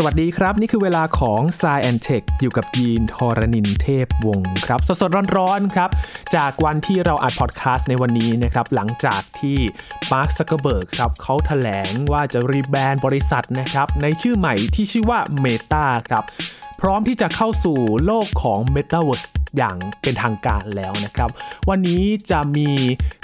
[0.00, 5.90] สวัสดีครับ นี่คือเวลาของ s ซแอนเทคอยู่กับยีนทรณินเทพวงศ์ครับ สดๆร้อนๆครับ
[6.36, 9.58] จากวันที่เราอัดพอดแคสต์ในวันนี้นะครับ หลังจากที่
[10.12, 16.24] มาร์คซักเกอร์เบิร์กครับเขาแถลงว่าจะ rebrand บริษัทนะครับ ในชื่อใหม่ที่ชื่อว่า Meta ครับ
[16.80, 21.30] พร้อมที่จะเข้าสู่โลกของ Metaverse อย่างเป็นทางการแล้วนะครับ
[21.68, 22.68] วันนี้จะมี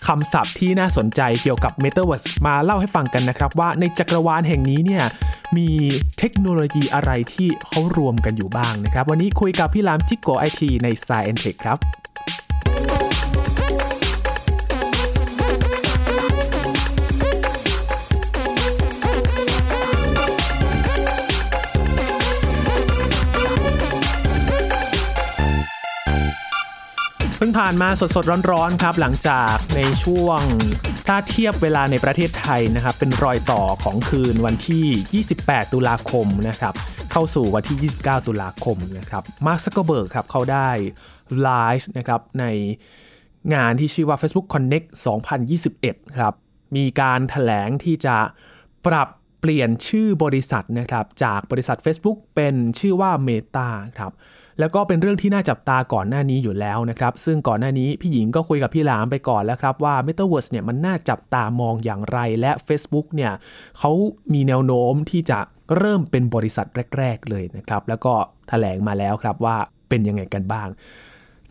[0.06, 5.04] คำศัพท์ที่น่าสนใจเกี่ยวกับ Metaverse มาเล่าให้ฟังกันนะครับ ว่าในจักรวาลแห่งนี้เนี่ย
[5.56, 5.68] มี
[6.18, 11.78] เทคโนโลยีอะไรที่เขารวมกันอยู่บ้างนะครับ วันนี้คุยกับพี่ลามจิโกไอทีใน Science Tech ครับ
[27.46, 30.40] พิ่งผ่านมาสดๆร้อนๆครับหลังจากในช่วง
[31.06, 36.74] ถ้าเทียบเวลาในประเทศไทยนะครับเป็นรอยต่อของคืนวันที่ 28 ตุลาคมนะครับ
[37.12, 40.70] เข้าสู่วันที่ 29 ตุลาคมนะครับมาร์คซักเกอร์เบิร์กครับเขาได้
[41.42, 42.44] ไลฟ์นะครับใน
[43.54, 44.88] งานที่ชื่อว่า Facebook Connect
[45.52, 46.34] 2021 ครับ
[46.76, 48.16] มีการแถลงที่จะ
[48.86, 49.08] ปรับ
[49.40, 53.68] เปลี่ยนชื่อบริษัทนะครับจากบริษัท Facebook เป็นชื่อว่า Meta
[54.00, 54.14] ครับ
[54.58, 63.32] แล้วก็เป็นเรื่องที่น่าจับตาก่อนหน้านี้อยู่แล้วนะครับ ซึ่งก่อนหน้านี้พี่หญิงก็คุยกับพี่หลามไปก่อนแล้วครับว่า Metaverse เนี่ยมันน่าจับตามองอย่างไรและ Facebook เนี่ย
[63.78, 63.92] เขา
[64.32, 65.38] มีแนวโน้มที่จะ
[65.78, 66.66] เริ่มเป็นบริษัท
[66.98, 69.56] แรก ๆ เลยนะครับ แล้วก็ถแถลงมาแล้วครับว่า
[69.88, 70.68] เป็นยังไงกันบ้าง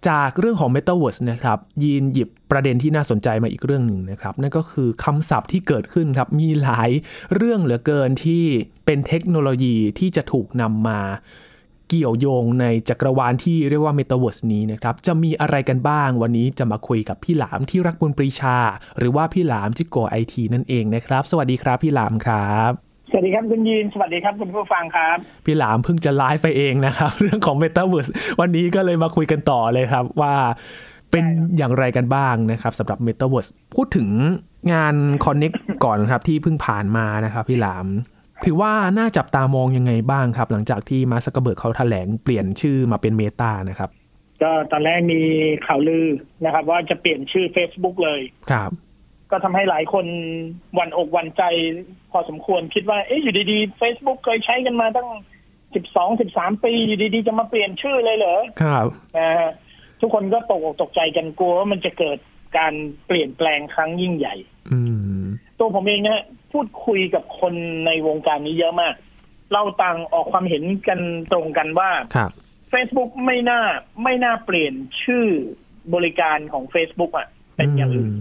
[0.07, 6.89] จากเรื่องของ Metaverse นะครับยีนหยิบประเด็นที่น่าสนใจมาอีกเรื่องหนึ่งนะครับ นั่นก็คือคำศัพท์ที่เกิดขึ้นครับ มีหลาย
[7.35, 8.43] เรื่องเหลือเกินที่
[8.85, 11.01] เป็นเทคโนโลยีที่จะถูกนำมา
[11.95, 18.57] เกี่ยวโยงในจักรวาลที่เรียกว่า Metaverse นี้นะครับ จะมีอะไรกันบ้างวันนี้จะมาคุยกับพี่หลามที่รักบุญปรีชา
[18.97, 22.71] หรือว่าพี่หลามจิโกไอทีนั่นเองนะครับ สวัสดีครับพี่หลามครับ
[23.11, 30.33] สวัสดีครับคุณยีน สวัสดีครับคุณผู้ฟังครับ พี่หลามเพิ่งจะไลฟ์ไปเองนะครับ เรื่องของ Metaverse วันนี้ก็เลยมาคุยกันต่อเลยครับว่า
[31.11, 31.25] เป็น
[31.57, 34.09] อย่างไรกันบ้างนะครับสำหรับ Metaverse พูดถึง
[34.73, 37.87] งาน Connect ก่อนครับที่เพิ่งผ่านมานะครับพี่หลาม
[38.45, 43.89] ถือว่าน่าจับตามองยังไงบ้างครับ หลังจากที่มาสกเบิร์กเขาแถลงเปลี่ยนชื่อมาเป็นเมตานะครับ
[44.41, 45.21] ก็ตอนแรกมี
[45.65, 46.07] ข่าวลือ
[46.45, 48.71] นะครับ ว่าจะเปลี่ยนชื่อ Facebook เลยครับ
[49.31, 50.05] ก็ทำให้หลายคน
[50.79, 51.43] วันอกวันใจ
[52.11, 55.09] พอสมควรคิดว่า เอ๊ะอยู่ดีๆ Facebook เคยใช้กันมาตั้ง
[55.75, 58.85] สิบสองสิบสามปีอยู่ดีๆ จะมาเปลี่ยนชื่อเลยเหรอ ครับ
[59.17, 59.51] นะฮะ
[60.01, 62.17] ทุกคนก็ตกอกตกใจกันกลัวว่ามันจะเกิด
[62.57, 62.73] การ
[63.07, 64.35] เปลี่ยนแปลงครั้งยิ่งใหญ่
[64.71, 64.79] อื
[65.59, 67.53] ตัวผมเองนะ พูดคุยกับคน
[67.85, 68.93] ในวงการนี้เยอะมาก
[69.53, 70.99] เราต่างออกความเห็นกัน
[71.31, 71.89] ตรงกันว่า
[72.71, 73.61] Facebook ไม่น่า
[74.03, 75.25] ไม่น่าเปลี่ยนชื่อ
[75.93, 78.11] บริการของ Facebook อะ เป็นอย่างอื่น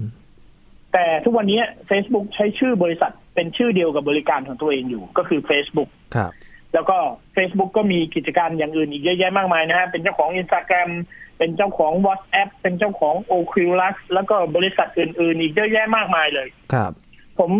[0.92, 1.60] แต่ทุกวันนี้
[1.90, 6.32] Facebook ใช้ชื่อบริษัทเป็นชื่อเดียวกับบริการของตัวเองอยู่ ก็คือ Facebook ครับ
[6.74, 6.98] แล้วก็
[7.36, 10.90] Facebook ก็มีกิจการอย่างอื่นอีกเยอะแยะมากมายนะฮะ เป็นเจ้าของ Instagram
[11.38, 16.92] เป็นเจ้าของ WhatsApp เป็นเจ้าของ Oculus แล้วก็บริษัทอื่น ๆ อีกเยอะแยะมากมายเลย ครับ
[17.38, 17.50] ผม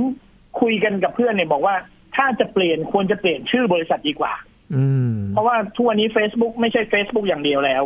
[0.61, 1.75] คุยกันกับเพื่อนเนี่ยบอกว่า
[2.17, 4.33] ถ้าจะเปลี่ยนควรจะเปลี่ยนชื่อบริษัทดีกว่า
[5.33, 7.83] เพราะว่าทุกวันนี้ Facebook ไม่ใช่ Facebook อย่างเดียวแล้ว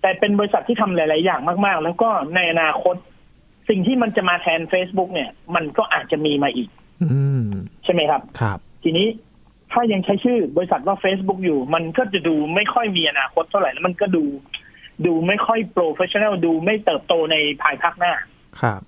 [0.00, 2.96] แต่เป็นบริษัทที่ทำหลาย ๆ อย่างมาก ๆ แล้วก็ในอนาคต
[3.68, 6.68] สิ่งที่มันจะมาแทน Facebook เนี่ย มันก็อาจจะมีมาอีก
[7.84, 9.06] ใช่ไหมครับ ครับ ทีนี้
[9.72, 14.24] ถ้ายังใช้ชื่อบริษัทว่า Facebook อยู่ มันก็จะดูไม่ค่อยมีอนาคตเท่าไหร่แล้วมันก็ดู
[15.06, 18.12] ดูไม่ค่อย professional ดูไม่เติบโตในภายภาคหน้า
[18.60, 18.80] ครับ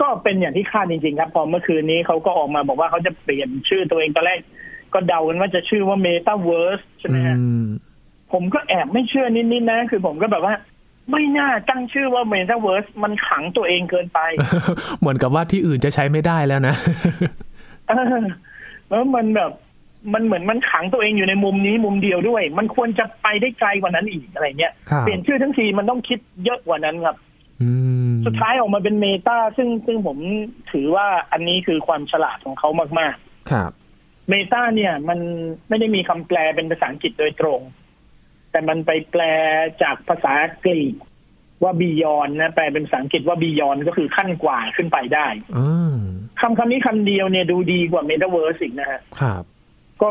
[0.00, 4.38] ก็เป็นอย่างที่คาดจริงๆครับ พอเมื่อคืนนี้เขาก็ออกมาบอกว่าเขาจะเปลี่ยนชื่อตัวเองตอนแรก
[4.94, 7.36] ก็เดากันว่าจะชื่อว่า Metaverse ใช่ไหมฮะ
[8.32, 10.54] ผมก็แอบไม่เชื่อนิดๆนะ คือผมก็แบบว่า
[11.10, 14.20] ไม่น่าตั้งชื่อว่า Metaverse มันขังตัวเองเกินไป
[15.00, 16.74] เหมือนกับว่าที่อื่นจะใช้ไม่ได้แล้วนะ
[18.88, 19.52] แล้วมันแบบ
[20.14, 27.16] มันเหมือนมันขังตัวเองอยู่ในมุมนี้มุมเดียวด้วย มันควรจะไปได้ไกลกว่านั้นอีกอะไรเงี้ยเปลี่ยนชื่อทั้งทีมันต้องคิดเยอะกว่านั้นครับ
[28.26, 30.18] สุดท้ายออกมาเป็นเมตาซึ่งซึ่งผม
[30.72, 33.70] ถือว่าอันนี้คือความฉลาดของเขามาก ๆ ครับ
[34.28, 35.18] เมตาเนี่ย มัน
[35.68, 37.60] ไม่ได้มีคำแปลเป็นภาษาอังกฤษโดยตรง
[38.50, 39.22] แต่มันไปแปล
[39.82, 40.32] จากภาษา
[40.64, 40.94] กรีก
[41.62, 45.26] ว่าบียอนนะแปลเป็นภาษาอังกฤษว่าบียอนก็คือขั้นกว่าขึ้นไปได้
[46.40, 49.42] คำคำนี้คำเดียวเนี่ยดูดีกว่าเมตาเวิร์สอีกนะฮะครับ
[50.02, 50.08] ก็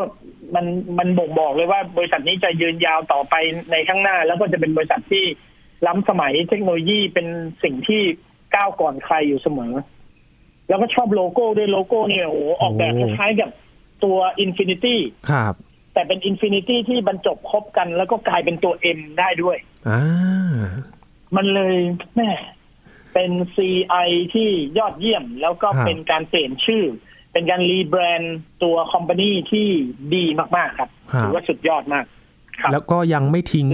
[0.56, 0.66] มัน
[1.00, 3.36] มันบ่งบอกเลยว่าบริษัทนี้จะยืนยาวต่อไป
[3.72, 5.26] ในข้างหน้า แล้วก็จะเป็นบริษัทที่
[5.88, 7.28] ล้ำสมัยเทคโนโลยีเป็น
[7.64, 8.02] สิ่งที่
[8.56, 9.74] ก้าวก่อนใครอยู่เสมอ
[10.68, 13.50] แล้วก็ชอบโลโก้ด้วยโลโก้เนี่ยโอ้ออกแบบคล้ายๆกับ
[14.04, 15.00] ตัว infinity
[15.32, 15.54] ครับ
[15.94, 19.58] แต่เป็น infinity ที่บรรจบครบกัน แล้วก็กลายเป็นตัว M ได้ด้วย
[19.90, 20.02] อ่า
[21.36, 21.76] มันเลย
[22.16, 22.30] แหม
[23.14, 26.84] เป็น CI ที่ยอดเยี่ยม แล้วก็เป็นการเปลี่ยนชื่อ
[27.34, 29.68] เป็นการ rebrand ตัว company ที่
[30.16, 30.90] ดีมาก ๆ ครับ
[31.22, 32.06] ถือว่าสุดยอดมาก
[32.72, 33.68] แล้วก็ยังไม่ทิ้ง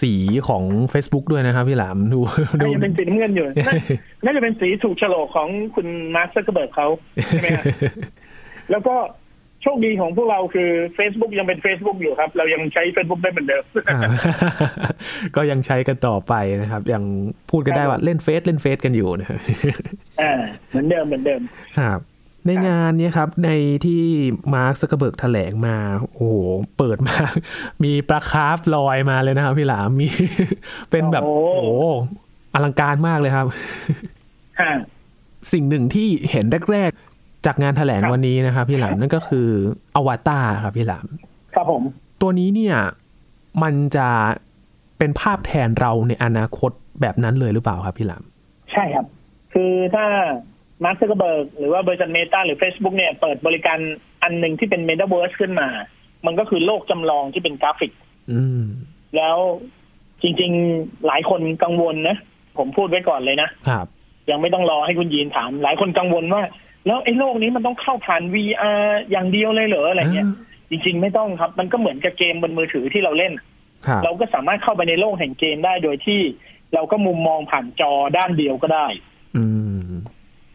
[0.00, 0.12] สี
[0.48, 2.20] ของ Facebook ด้วยนะครับพี่หลามดู
[2.62, 3.46] ดูยังเป็นสีน้ำเงินอยู่
[4.24, 6.88] น่าจะเป็นสีถูกโฉลกของคุณมาร์คซักเกอร์เบิร์กเขา
[7.26, 7.48] ใช่ไหม
[8.70, 8.96] แล้วก็
[9.62, 13.64] โชคดีของพวกเราคือ Facebook ยังเป็น Facebook อยู่ครับ เรายังใช้ Facebook ได้เหมือนเดิม
[15.36, 17.02] ก็ยังใช้กันต่อไปนะครับ ยัง
[17.50, 19.38] พูดกันได้ว่าเล่นเฟซเล่นเฟซกันอยู่นะครับ
[20.22, 20.32] อ่า
[20.68, 21.40] เหมือนเดิมเหมือนเดิม
[21.78, 22.00] ครับ
[22.46, 23.50] ในงานนี้ครับ ใน
[23.84, 24.02] ที่
[24.54, 26.22] มาร์คซักเกอร์เบิร์กแถลงมา โอ้โห
[26.76, 27.16] เปิดมา
[27.84, 30.08] มีปลาคาร์ฟลอยมาเลยนะครับพี่หลามมี
[30.90, 31.34] เป็นแบบ โอ้
[32.54, 33.46] อลังการมากเลยครับ
[35.52, 39.48] สิ่งหนึ่งที่เห็นแรกๆ จากงานแถลงวันนี้นะครับพี่หลามนั่นก็คือ
[39.96, 41.06] อวตารครับพี่หลาม
[41.54, 41.82] ครับผม
[42.20, 42.76] ตัวนี้เนี่ย
[43.62, 44.08] มันจะ
[44.98, 46.70] เป็นภาพแทนเราในอนาคต
[47.00, 48.22] แบบนั้นเลยหรือเปล่าครับพี่หลาม
[48.72, 49.06] ใช่ครับ
[49.52, 50.06] คือถ้า
[50.84, 53.78] มาร์คซักเกอร์เบิร์กหรือว่าบริษัท Meta หรือ Facebook เนี่ยเปิดบริการ
[54.22, 55.68] อันหนึ่งที่เป็นเมตาเวิร์สขึ้นมา
[56.26, 57.92] มันก็คือโลกจำลองที่เป็นกราฟิก
[59.16, 59.36] แล้ว
[60.22, 62.16] จริง ๆ หลายคนกังวลนะ
[62.58, 63.86] ผมพูดไว้ก่อนเลยนะครับ
[64.30, 66.42] ยังไม่ต้องรอให้คุณยีนถาม หลายคนกังวลว่า
[66.86, 70.28] แล้วไอ้โลกนี้มันต้องเข้าผ่าน VR อย่างเดียวเลยเหรออะไรเงี้ย
[70.70, 73.32] จริง ๆ ไม่ต้องครับ มันก็เหมือนกับเกมบนมือถือที่เราเล่น
[74.04, 76.20] เราก็สามารถเข้าไปในโลกแห่งเกมได้โดยที่
[76.74, 78.86] เราก็มุมมองผ่านจอด้านเดียวก็ได้
[79.36, 79.44] อื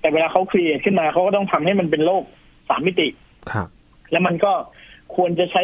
[0.02, 2.24] แต่เวลาเขาครีเอทขึ้นมาเขาก็ต้องทำให้มันเป็นโลก
[2.70, 3.08] สามมิติ
[3.52, 3.68] ครับ
[4.12, 4.54] แล้วมันก็
[5.16, 5.64] ควรจะใช้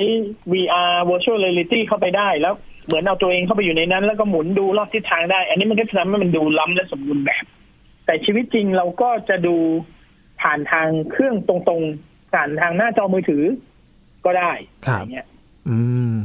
[0.51, 2.53] VR virtual reality เข้าไปได้แล้ว
[2.85, 7.45] เหมือนเอาตัวเองเข้าไปอยู่ในนั้น แล้วก็หมุนดูรอบทิศทางได้ อันนี้มันก็จะทำให้มันดูล้ำและสมบูรณ์แบบ
[8.05, 9.55] แต่ชีวิตจริงเราก็จะดู
[10.41, 13.43] ผ่านทางเครื่องตรงๆผ่านทางหน้าจอมือถือ
[14.25, 14.51] ก็ได้
[14.81, 15.27] อะไรเงี้ย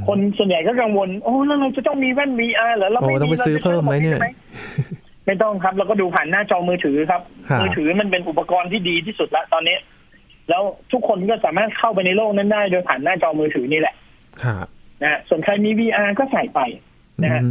[0.06, 4.20] คนส่วนใหญ่ก็กังวล โอ้แล้วเราจะต้องมีแว่น VR เหรอเราไม่ต้องไปซื้อเพิ่มไหมเนี่ย
[5.30, 7.22] ไม่ต้องครับเราก็ดูผ่านหน้าจอมือถือครับ
[7.60, 9.76] มือถือมันเป็นอุปกรณ์ที่ดีที่สุดละตอนนี้
[10.48, 10.62] แล้ว
[10.92, 13.94] ทุกคนก็สามารถเข้าไปในโลกนั้นได้โดยผ่านหน้าจอมือถือนี่แหละ
[14.42, 14.66] ครับ
[15.02, 16.60] นะส่วนใครมี VR ก็ใส่ไป
[17.22, 17.42] นะฮะ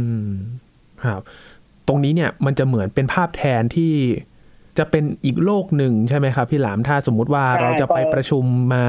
[1.04, 1.20] ครับ
[1.88, 3.94] ตรงนี้เนี่ยมันจะเหมือนเป็นภาพแทนที่
[4.78, 8.44] จะเป็นอีกโลกหนึ่งใช่ไหมครับ พี่หลามถ้าสมมุติว่าเราจะไปประชุม
[8.74, 8.86] มา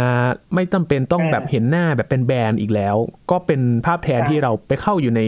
[0.55, 2.95] ไม่จาเป็นต้องแบบเห็นหน้าแบบเป็นแบรนด์อีกแล้ว
[3.31, 5.21] ก็เป็นภาพแทนที่เราไปเข้าอยู่ใน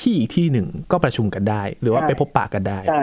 [0.00, 3.02] ที่อีกที่หนึ่งก็ประชุมกันได้ หรือว่าไปพบปะกันได้ใช่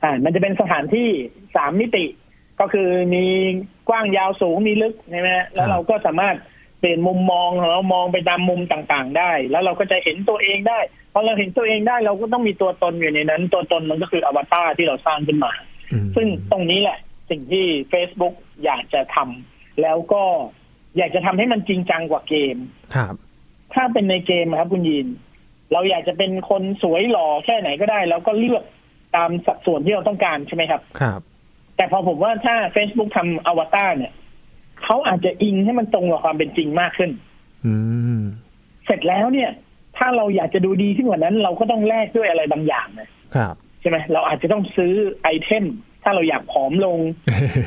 [0.00, 1.08] ใช่มันจะเป็นสถานที่
[1.56, 2.04] สามมิติ
[2.60, 3.24] ก็คือมี
[3.88, 6.36] กว้างยาวสูงมีลึกใช่ไหมแล้วเราก็สามารถ
[6.80, 10.78] เปลี่ยนมุมมองของเรามองไปตามมุมต่างๆ ได้ แล้วเราก็จะเห็นตัวเองได้
[11.12, 15.52] พอเราเห็นตัวเองได้เราก็ต้องมีตัวตนอยู่ในนั้น ตัวตนมันก็คืออวตารที่เราสร้างขึ้นมา
[16.16, 16.98] ซึ่งตรงนี้แหละ
[17.30, 18.34] สิ่งที่ Facebook
[18.64, 20.22] อยากจะทำแล้วก็
[20.96, 22.56] อยากจะทำให้มันจริงจังกว่าเกม
[22.94, 23.14] ครับ
[23.74, 25.06] ถ้าเป็นในเกมครับคุณยิน
[25.72, 28.62] เราอยากจะเป็นคนสวยหล่อแค่ไหนก็ได้ แล้วก็เลือก
[29.16, 31.20] ตามสัดส่วนที่เราต้องการใช่ไหมครับ ครับ
[31.76, 34.12] แต่พอผมว่าถ้า Facebook ทำอวตารเนี่ย
[34.84, 37.10] เขาอาจจะอิงให้มันตรงกับความเป็นจริงมากขึ้น
[37.66, 37.74] อื
[38.20, 38.22] ม
[38.86, 39.50] เสร็จแล้วเนี่ย
[39.98, 45.64] ถ้าเราอยากจะดูดีขึ้นกว่านั้น เราก็ต้องแลกด้วยอะไรบางอย่างนะครับ ใช่ไหมเราอาจจะต้องซื้อ item
[46.02, 46.98] ถ้าเราอยากผอมลง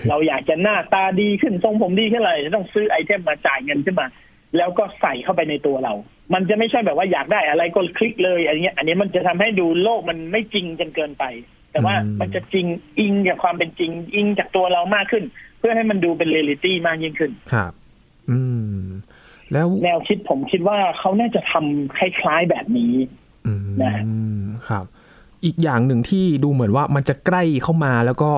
[0.09, 4.07] เราอยากจะหน้าตาดีขึ้นทรงผมดีขึ้นอะไรจะต้องซื้อ item มาจ่ายเงินขึ้นมา
[4.57, 5.93] แล้วก็ใส่เข้าไปในตัวเรา
[6.33, 11.25] มันจะไม่ใช่แบบว่าอยากได้อะไรก็คลิกเลยอันนี้อันนี้มันจะทำให้ดูโลกมันไม่จริงจนเกินไป
[11.71, 12.65] แต่ว่ามันจะจริง
[12.99, 15.23] อิงกับความเป็นจริง อิงจากตัวเรามากขึ้น
[15.59, 17.71] เพื่อให้มันดูเป็นเรียลิตี้มากยิ่งขึ้นครับ
[18.29, 18.39] อื
[18.77, 18.81] ม
[19.51, 22.93] แล้วแนวคิดผมคิดว่าเขาน่าจะทำคล้ายๆแบบนี้
[23.83, 23.93] นะ
[24.69, 24.85] ครับ
[25.45, 28.31] อีกอย่างหนึ่งที่ดูเหมือนว่ามันจะใกล้เข้ามาแล้วก็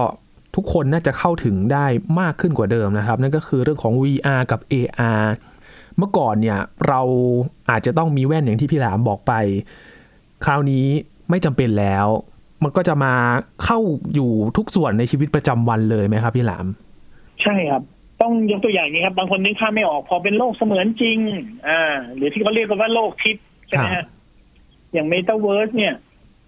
[0.56, 1.86] ทุกคนน่าจะเข้าถึงได้
[2.20, 5.24] มากขึ้นกว่าเดิมนะครับ นั่นก็คือเรื่องของ VR กับ AR
[6.00, 7.02] เมื่อก่อนเนี่ยเรา
[7.70, 9.34] อาจจะต้องมีแว่นอย่างที่พี่หลามบอกไป
[10.46, 10.86] คราวนี้
[11.30, 12.08] ไม่จำเป็นแล้ว
[12.64, 13.14] มันก็จะมา
[13.64, 13.80] เข้า
[14.14, 16.66] อยู่ทุกส่วนในชีวิตประจำวันเลยไหมครับ พี่หลาม
[17.42, 17.84] ใช่ครับ
[18.22, 21.18] ต้องยกตัวอย่างนี้ครับ บางคนนึกภาพไม่ออกพอเป็นโลกเสมือนจริง
[21.68, 21.82] อ่า
[22.16, 24.06] หรือที่เขาเรียกกันว่าโลกทิพย์ใช่ไหมฮะ
[24.94, 25.96] อย่างเมตาเวิร์สเนี่ย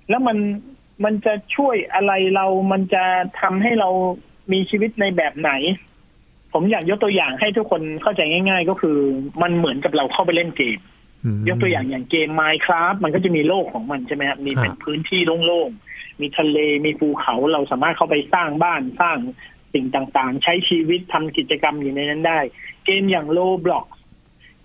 [0.09, 0.37] แล้วมัน
[1.03, 3.03] มันจะช่วยอะไรเรา มันจะ
[3.41, 3.89] ทำให้เรา
[4.51, 5.51] มีชีวิตในแบบไหน
[6.53, 8.97] ผมอยากยกตัวอย่างให้ทุกคนเข้าใจง่าย ๆ ก็คือ
[9.41, 10.79] มันเหมือนกับเราเข้าไปเล่นเกม
[11.49, 19.17] ยกตัวอย่างอย่างเกม Minecraft มันก็จะมีโลกของมันใช่ไหมครับมีเป็นพื้นที่โล่งๆมีทะเลมีภูเขาเราสามารถเข้าไปสร้างบ้านสร้าง
[19.73, 22.39] สิ่งต่างๆ ใช้ชีวิตทำกิจกรรมอยู่ในนั้นได้
[22.85, 23.85] เกมอย่าง Roblox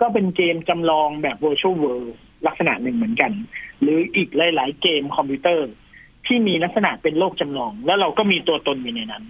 [0.00, 2.10] ก็เป็นเกมจำลองแบบ virtual world
[2.46, 3.32] ลักษณะหนึ่งเหมือนกัน
[3.80, 5.68] หรืออีกหลาย ๆ เกมคอมพิวเตอร์
[6.26, 9.24] ที่มีลักษณะเป็นโลกจำลอง แล้วเราก็มีตัวตนอยู่ในนั้น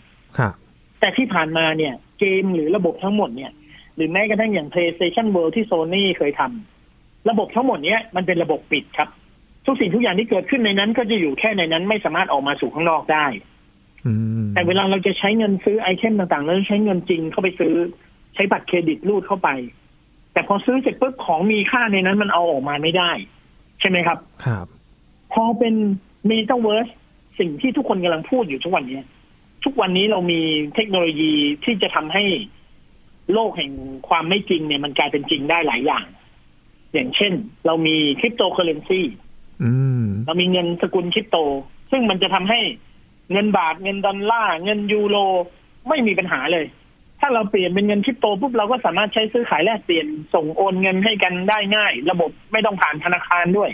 [1.00, 3.52] แต่ที่ผ่านมาเนี่ย เกมหรือระบบทั้งหมดเนี่ย
[3.96, 9.08] หรือแม้กระทั่งอย่าง PlayStation World ที่โซนี่เคยทำระบบทั้งหมดเนี้ยมันเป็นระบบปิดครับ
[9.66, 13.26] ทุกสิ่งทุกอย่างที่เกิดขึ้นในนั้น ก็จะอยู่แค่ในนั้นไม่สามารถออกมาสู่ข้างนอกได้
[14.54, 17.74] แต่เวลาเราจะใช้เงินซื้อ item ต่างๆแล้วใช้เงินจริงเข้าไปซื้อ
[18.34, 19.48] ใช้บัตรเครดิตรูดเข้าไป
[20.32, 23.10] แต่พอซื้อเสร็จปุ๊บของมีค่าในนั้นมันเอาออกมาไม่ได้
[23.80, 24.66] ใช่ไหมครับ ครับ
[25.32, 25.74] พอเป็น
[26.26, 26.88] เมตาเวิร์ส
[27.38, 29.00] สิ่งที่ทุกคนกำลังพูดอยู่ทุกวันนี้
[29.66, 30.40] ทุกวันนี้เรามี
[30.74, 31.32] เทคโนโลยี
[31.64, 32.24] ที่จะทำให้
[33.32, 33.72] โลกแห่ง
[34.08, 36.04] ความไม่จริงเนี่ยมันกลายเป็นจริงได้หลายอย่าง
[36.94, 37.32] อย่างเช่น
[37.66, 39.00] เรามีคริปโตเคอเรนซี
[40.26, 41.36] เรามีเงินสกุลคริปโต
[41.90, 42.60] ซึ่งมันจะทำให้
[43.32, 45.16] เงินบาทเงินดอลลาร์เงินยูโร
[45.88, 46.66] ไม่มีปัญหาเลย
[47.20, 53.70] ถ้าเราเปลี่ยนเป็นเงินคริปโตปุ๊บเราก็สามารถใช้ซื้อขายแลกเปลี่ยนส่งโอนเงินให้กันได้ง่าย ระบบไม่ต้องผ่านธนาคารด้วย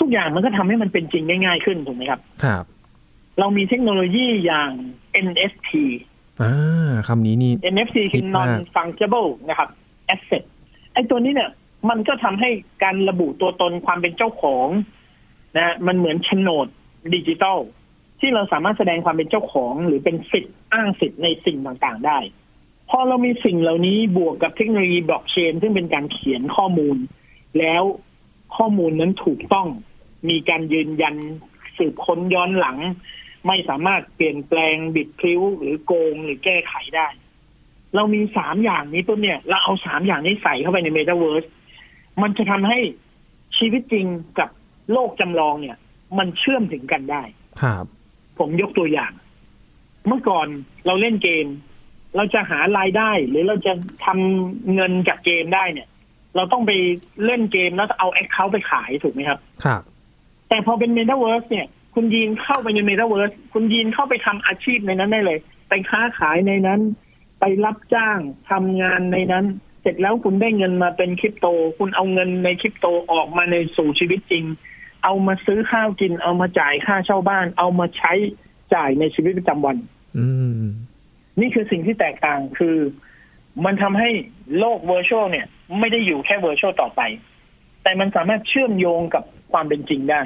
[0.00, 2.64] ทุกอย่างมันก็ทำให้มันเป็นจริงได้ง่ายขึ้นถูกไหมครับ ครับ
[3.38, 4.70] เรามีเทคโนโลยีอย่าง
[5.26, 5.70] NFT
[6.42, 9.68] อ่าคำนี้นี่ NFT คือ non fungible นะครับ
[10.14, 10.42] asset
[10.92, 11.50] ไอ้ตัวนี้เนี่ย
[11.90, 12.50] มันก็ทำให้
[12.82, 14.68] การระบุตัวตนความเป็นเจ้าของ
[15.58, 16.66] นะมันเหมือนโฉนด
[17.14, 17.58] ดิจิตอล
[18.20, 22.18] ที่เราสามารถแสดงความเป็นเจ้าของหรือเป็นสิทธิ์อ้างสิทธิ์ในสิ่งต่างๆ ได้
[22.90, 26.96] พอเรามีสิ่งเหล่านี้บวกกับเทคโนโลยีบล็อกเชน ซึ่งเป็นการเขียนข้อมูล
[27.58, 27.82] แล้ว
[28.56, 29.68] ข้อมูลนั้นถูกต้อง
[30.28, 31.14] มีการยืนยัน
[31.76, 32.78] สืบค้นย้อนหลัง
[33.46, 37.08] ไม่สามารถเปลี่ยนแปลงบิดพลิ้วหรือโกงหรือแก้ไขได้
[37.94, 41.44] เรามีสามอย่างนี้ปุ๊บเนี่ย เราเอาสามอย่างนี้ใส่เข้าไปในเมตาเวิร์ส
[42.22, 42.78] มันจะทำให้
[43.58, 44.06] ชีวิตจริง
[44.38, 44.50] กับ
[44.92, 45.76] โลกจำลองเนี่ย
[46.18, 47.22] มันเชื่อมถึงกันได้
[47.62, 47.84] ครับ
[48.38, 49.12] ผมยกตัวอย่าง
[50.08, 50.46] เมื่อก่อน
[50.86, 51.46] เราเล่นเกม
[52.16, 53.72] เราจะหารายได้ หรือเราจะ
[54.04, 55.88] ทำเงินจากเกมได้เนี่ย
[56.36, 56.72] เราต้องไป
[57.24, 59.82] เล่นเกมแล้วเอา account ไปขายถูกไหมครับ ครับ
[60.48, 66.80] แต่พอเป็นเมตาเวิร์สเนี่ย คุณยีนเข้าไปในเมตาเวิร์สคุณยีนเข้าไปทำอาชีพในนั้นได้เลย ไปค้าขายในนั้น
[67.40, 68.18] ไปรับจ้าง
[68.50, 69.44] ทำงานในนั้น
[69.80, 71.46] เสร็จแล้วคุณได้เงินมาเป็นคริปโต
[71.78, 74.44] คุณเอาเงินในคริปโตออกมาในสู่ชีวิตจริง
[75.04, 78.12] เอามาซื้อข้าวกิน เอามาจ่ายค่าเช่าบ้าน เอามาใช้
[78.74, 79.76] จ่ายในชีวิตประจำวัน
[80.18, 80.26] อื
[80.60, 80.62] ม
[81.40, 82.76] นี่คือสิ่งที่แตกต่างคือ
[83.64, 84.10] มันทำให้
[84.58, 85.46] โลกเวอร์ชวลเนี่ย
[85.78, 87.00] ไม่ได้อยู่แค่เวอร์ชวลต่อไป
[87.82, 90.22] แต่มันสามารถเชื่อมโยงกับความเป็นจริงได้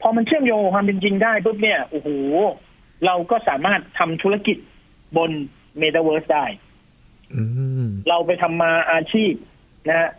[0.00, 2.08] พอมันเชื่อมโยงกับความเป็นจริงได้ปุ๊บเนี่ยโอ้โห
[3.06, 4.56] เราก็สามารถทำธุรกิจ
[5.16, 5.30] บน
[5.78, 6.44] เมตาเวิร์สได้
[7.34, 7.42] อื
[7.84, 9.32] มเราไปทำมาอาชีพ
[9.88, 10.10] นะฮะ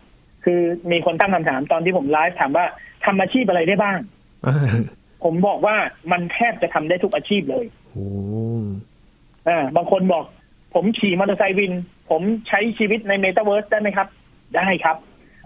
[0.44, 0.60] คือ
[0.90, 2.66] มีคนตั้งคำถามตอนที่ผมไลฟ์ถามว่า
[3.04, 3.98] ทำอาชีพอะไรได้บ้าง
[5.24, 5.76] ผมบอกว่า
[6.12, 8.06] มันแทบจะทำได้ทุกอาชีพเลยโอ้
[9.48, 10.24] อ่าบางคนบอก
[10.74, 11.72] ผมขี่มอเตอร์ไซค์วิน
[12.10, 14.08] ผมใช้ชีวิตในเมตาเวิร์สได้ไหมครับ
[14.56, 14.96] ได้ครับ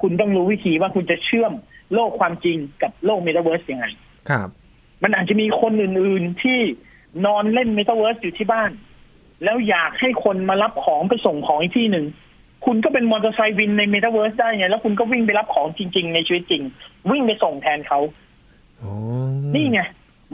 [0.03, 1.53] คุณต้องรู้วิธีว่าคุณจะเชื่อม
[1.95, 3.87] โลกความจริงกับโลกเมตาเวิร์สยังไง
[4.31, 4.49] ครับ
[5.03, 6.59] มันอาจจะมีคนอื่น ๆที่
[7.27, 8.71] นอนเล่นเมตาเวิร์สอยู่ที่บ้าน
[9.45, 12.07] แล้วอยากให้คนมารับของไปส่งของอีกที่หนึ่ง
[12.67, 16.63] คุณก็เป็นมอเตอร์ไซค์วินในเมตาเวิร์สได้ไงแล้วคุณก็วิ่งไปรับของจริง ๆ ในชีวิตจริง
[17.11, 18.01] วิ่งไปส่งแทนเขา
[18.79, 19.81] โอ้นี่ไง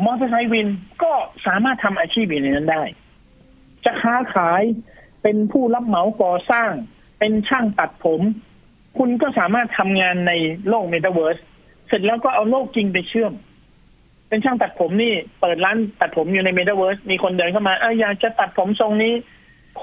[0.04, 0.68] มอเตอร์ไซค์วิน
[1.02, 1.12] ก็
[1.46, 2.82] สามารถทำอาชีพอยู่ในนั้นได้
[3.84, 4.62] จะค้าขาย
[5.22, 6.70] เป็นผู้รับเหมาก่อสร้าง
[7.18, 8.20] เป็นช่างตัดผม
[8.98, 10.32] คุณก็สามารถทำงานใน
[10.68, 11.38] โลกเมตาเวิร์ส
[11.88, 13.32] เสร็จแล้วก็เอาโลกจริงไปเชื่อม
[14.30, 19.12] เป็นช่างตัดผมนี่เปิดร้านตัดผมอยู่ในเมตาเวิร์สมีคนเดินเข้ามาเอออยากจะตัดผมทรงนี้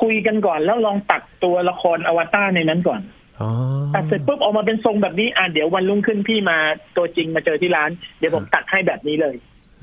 [0.01, 3.01] คุยกันก่อนแล้วลองตัดตัวละครอวตารในนั้นก่อน
[3.41, 3.49] อ๋อ
[3.95, 6.57] ตัดเสร็จปุ๊บออกมาเป็นทรงแบบนี้อะเดี๋ยววันรุ่งขึ้นพี่มา
[6.97, 7.89] ตัวจริงมาเจอที่ร้าน
[8.19, 9.35] เดี๋ยวผมตัดให้แบบนี้เลย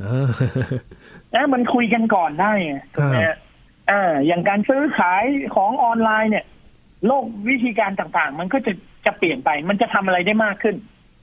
[0.02, 0.28] อ่า
[1.34, 3.36] นะมันคุยกันก่อนได้ไงถูกไหมฮะ
[3.90, 5.24] อ่าอย่างการซื้อขาย
[5.56, 6.44] ของออนไลน์เนี่ย
[7.06, 8.72] โลกวิธีการต่างๆ มันก็จะ
[9.06, 10.76] จะเปลี่ยนไป มันจะทำอะไรได้มากขึ้น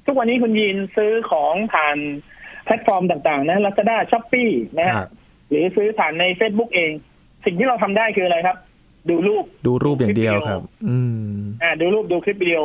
[0.06, 1.98] ทุกวันนี้คุณยินซื้อของผ่าน
[2.66, 5.10] แพลตฟอร์มต่างๆ นะ Lazada s h o p e e นะคฮะรับ
[5.50, 6.92] หรือซื้อผ่านใน Facebook เอง
[7.46, 8.58] สิ่งที่เราทำได้คืออะไรครับ
[9.10, 10.98] ดูรูปดูรูปอย่างเดียวครับ อื
[11.34, 12.60] มอ่า ดูรูปดูคลิปวิดีโอ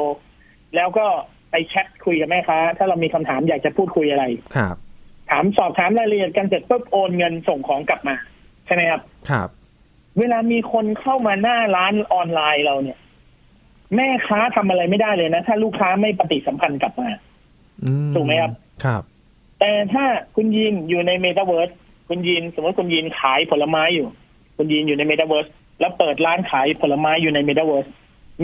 [0.76, 1.06] แล้วก็
[1.50, 4.24] ไปแชทคุยกับแม่ค้า ถ้าเรามีคำถามอยากจะพูดคุยอะไร
[4.56, 4.76] ครับ
[5.30, 8.16] ถามสอบถามรายละเอียดกันเสร็จปุ๊บโอนเงินส่งของกลับมา
[8.66, 9.00] ใช่ไหมครับ
[9.30, 9.48] ครับ
[10.18, 12.98] เวลามีคนเข้ามาหน้าร้านออนไลน์เราเนี่ย
[13.96, 17.08] แม่ค้าทำอะไรไม่ได้เลยนะ ถ้าลูกค้าไม่ปฏิสัมพันธ์กลับมา
[17.84, 18.52] อืมถูกไหมครับ
[18.84, 19.02] ครับ
[19.60, 20.04] แต่ถ้า
[20.36, 21.70] คุณยีนอยู่ในเมตาเวิร์ส
[22.08, 24.06] คุณยีนสมมติคุณยีนขายผลไม้อยู่
[24.56, 25.46] คุณยีนอยู่ในเมตาเวิร์ส
[25.80, 27.86] แล้วเปิดร้านขายผลไม้อยู่ในเมตาเวิร์ส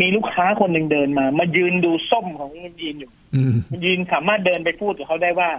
[0.01, 5.51] มีลูกค้าคนหนึ่งเดินมา มายืนดูส้มของคุณยีนอยู่อืมคุณยีนสามารถเดินไปพูดกับเขาได้ว่า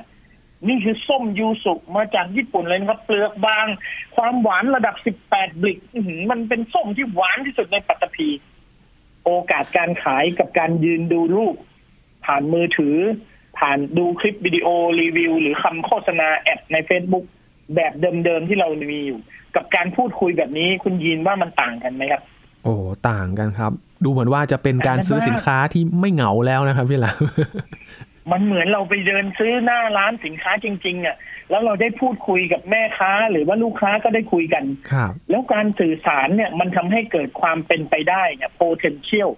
[0.68, 3.66] นี่คือส้มยูสุมาจากญี่ปุ่นเลยนะครับ เปลือกบาง
[4.16, 4.96] ความหวานระดับ
[5.28, 8.30] 18บลิกอื้อหือมันเป็นส้มที่หวานที่สุดในปัตตภี
[9.24, 11.56] โอกาสการขายกับการยืนดูรูป
[12.26, 12.98] ผ่านมือถือ
[13.58, 14.68] ผ่านดูคลิปวิดีโอ
[15.02, 17.26] รีวิว หรือคำโฆษณาแอดใน Facebook
[17.76, 19.20] แบบเดิมๆที่เรามีอยู่
[19.56, 22.22] กับการพูดคุยแบบนี้คุณยีนว่ามันต่างกันไหมครับ
[22.64, 22.76] โอ้
[23.10, 23.72] ต่างกันครับ
[24.04, 27.18] ดูเหมือนว่าจะเป็นการซื้อสินค้าที่ไม่เหงาแล้วนะครับพี่หลาม
[28.32, 31.16] มันเหมือนเราไปเดินซื้อหน้าร้านสินค้าจริงๆอะ
[31.50, 39.30] แล้วเราได้พูดคุยกับแม่ค้า หรือว่าลูกค้าก็ได้คุยกันครับแล้วการสื่อสารเนี่ยมันทำให้เกิดความเป็นไปได้เนี่ย potential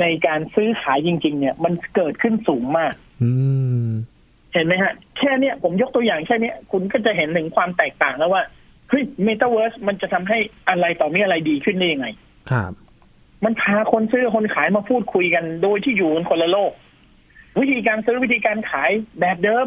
[0.00, 3.03] ในการซื้อขายจริง ๆ เนี่ย มันเกิดขึ้นสูงมากอืม
[4.52, 8.42] เห็นไหมฮะ แค่เนี้ยผมยกตัวอย่างแค่เนี้ยคุณก็จะเห็นถึงความแตกต่างแล้วว่า
[8.88, 12.06] เฮ้ยเมตาเวิร์สมันจะทำให้อะไรต่อมีอะไรดีขึ้นได้ยังไง
[12.50, 12.72] ครับ
[13.44, 16.72] มันพาคนซื้อคนขายมาพูดคุยกัน โดยที่อยู่กันคนละโลก
[17.60, 18.90] วิธีการซื้อวิธีการขาย
[19.20, 19.66] แบบเดิม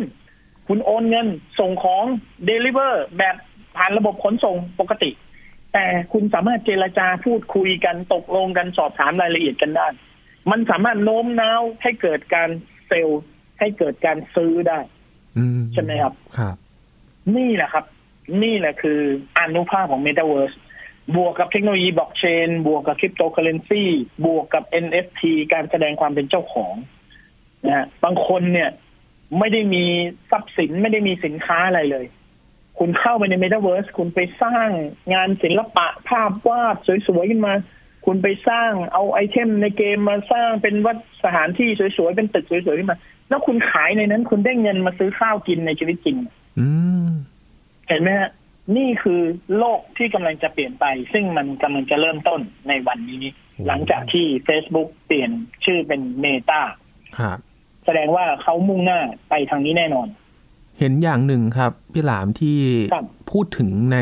[0.67, 1.27] คุณโอนเงิน
[1.59, 2.03] ส่งของ
[2.45, 3.35] deliver แบบ
[3.77, 5.11] ผ่านระบบขนส่งปกติ
[5.73, 9.87] แต่คุณสามารถเจรจาพูดคุยกันตกลงกันสอบถามรายละเอียดกันได้
[10.51, 12.49] มันสามารถโน้มน้าวให้เกิดการ
[12.87, 13.21] เซลล์
[13.59, 14.79] ให้เกิดการซื้อได้
[15.37, 16.55] อืมใช่ไหมครับครับ
[17.35, 17.85] นี่แหละครับ
[18.43, 18.99] นี่แหละคือ
[19.39, 20.55] อานุภาพของ Metaverse
[21.15, 23.83] บวกกับเทคโนโลยีบล็อกเชนบวกกับคริปโตเคอเรนซี
[24.25, 25.21] บวกกับ NFT
[25.53, 26.73] การแสดงความเป็นเจ้าของ
[27.65, 28.69] นะฮะบางคนเนี่ย
[29.39, 29.83] ไม่ได้มี
[30.31, 32.05] ทรัพย์สินไม่ได้มีสินค้าอะไรเลย
[32.79, 34.69] คุณเข้าไปใน Metaverse คุณไปสร้าง
[35.13, 36.75] งานศิลปะภาพวาด
[37.07, 37.53] สวยๆขึ้นมา
[38.05, 42.97] คุณไปสร้างเอาไอเทมในเกมมาสร้างเป็นวัดสถานที่สวยๆเป็นตึกสวยๆขึ้นมา
[43.29, 46.17] แล้วคุณขายในนั้น คุณได้เงินมาซื้อข้าวกินในชีวิตจริง
[46.59, 46.67] อื
[47.05, 47.07] ม
[47.87, 48.31] เห็นไหมฮะ
[48.77, 49.21] นี่คือ
[49.57, 53.23] โลกที่กำลังจะเปลี่ยนไป ซึ่งมันกำลังจะเริ่มต้นในวันนี้
[53.67, 55.31] หลังจากที่ Facebook เปลี่ยน
[55.65, 56.61] ชื่อเป็น Meta
[57.19, 57.37] ครับ
[57.85, 60.07] แสดงว่าเขามุ่งหน้าไปทางนี้แน่นอน
[60.79, 62.57] เห็นอย่างหนึ่งครับ พี่หลามที่
[62.93, 63.97] ครับพูดถึงใน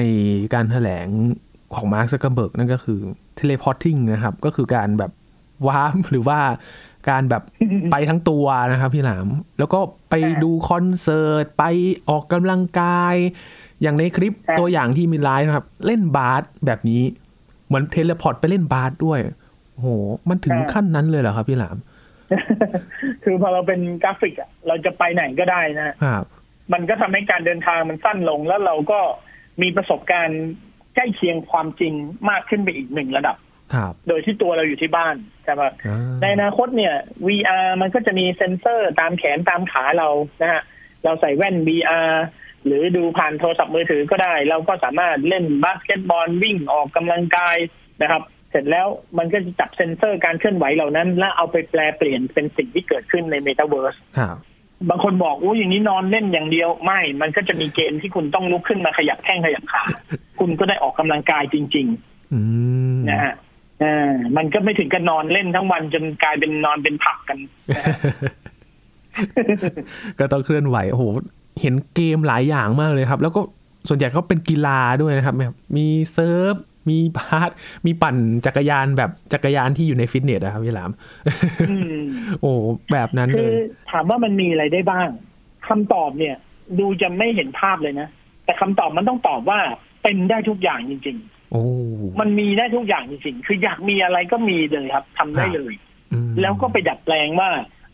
[0.53, 1.07] การแถลง
[1.75, 2.99] ของมาร์คซักเกอร์เบิร์กนั่นก็คือ
[3.39, 5.11] teleporting นะครับ ก็คือการแบบ
[5.67, 6.39] วาร์ปหรือว่า
[7.09, 7.43] การแบบ
[7.91, 9.27] ไปทั้งตัวนะครับพี่หลาม
[9.59, 11.63] แล้วก็ไปอ่าดูคอนเสิร์ต ไป
[12.09, 13.15] ออกกำลังกาย
[13.81, 17.01] อย่างในคลิปครับตัวอย่างที่มีไลฟ์นะครับ เล่นบาสแบบนี้
[17.67, 19.19] เหมือน teleport ไปเล่นบาสด้วย
[19.71, 19.87] โอ้โห
[20.29, 21.77] มันถึงขั้นนั้นเลยเหรอครับพี่หลาม
[23.23, 26.23] คือพอเราเป็นกราฟิกอะเราจะไปไหนก็ได้นะครับ
[26.73, 28.99] มันก็ทำให้การเดินทางมันสั้นลง แล้วเราก็
[29.61, 30.43] มีประสบการณ์
[30.95, 31.93] ใกล้เคียงความจริง
[32.29, 33.35] มากขึ้นไปอีกหนึ่งระดับ
[33.73, 36.95] ครับ โดยที่ตัวเราอยู่ที่บ้าน ใช่ไหมอ่าในอนาคตเนี่ย
[37.27, 40.09] VR มันก็จะมีเซ็นเซอร์ตามแขนตามขาเรา
[40.41, 40.61] นะฮะ
[41.03, 42.11] เราใส่แว่น VR
[42.65, 47.57] หรือดูผ่านโทรศัพท์มือถือก็ได้ เราก็สามารถเล่นบาสเกตบอลวิ่งออกกำลังกาย
[48.01, 54.37] นะครับ เสร็จแล้วมันก็จะจับเซ็นเซอร์การเคลื่อนไหวเหล่านั้น แล้วเอาไปแปลเปลี่ยนเป็นสิ่งที่เกิดขึ้นในเมตาเวิร์สครับ
[54.89, 59.83] บางคนบอกอู้อย่างนี้นอนเล่นอย่างเดียวไม่ มันก็จะมีเกมที่คุณต้องลุกขึ้นมาขยับแข้งขยับขา
[60.39, 61.87] คุณก็ได้ออกกำลังกายจริง
[62.33, 62.39] อื
[62.95, 63.33] มๆนะฮะ
[63.83, 67.37] อ่ามันก็ไม่ถึงกับนอนเล่นทั้งวันจนกลายเป็นนอนเป็นผักกัน
[67.75, 67.95] นะฮะ
[70.19, 71.03] ก็ต้องเคลื่อนไหวโอ้โห
[71.61, 73.41] เห็นเกมหลายอย่างมากเลยครับ แล้วก็
[73.89, 76.53] ส่วนใหญ่ก็เป็นกีฬาด้วยนะครับแบบมีเซิร์ฟ
[76.89, 77.49] มีบาส
[77.85, 80.91] มีปั่นจักรยานแบบจักรยานที่อยู่ในฟิตเนสนะครับพี่หลาม
[81.69, 81.99] อืม
[82.41, 82.51] โอ้
[82.91, 85.07] แบบนั้นคืเลอยถามว่ามันมีอะไรได้บ้าง
[85.67, 86.35] คำตอบเนี่ย
[86.79, 88.07] ดูจะไม่เห็นภาพเลยนะ
[88.45, 89.59] แต่คำตอบมันต้องตอบว่า
[90.03, 91.34] เป็นได้ทุกอย่างจริงโอ้ๆ
[92.19, 95.73] มันมีได้ทุกอย่างจริงๆ คืออยากมีอะไรก็มีเลยครับทำได้เลย
[96.13, 97.49] อืมแล้วก็ไปดัดแปลงว่า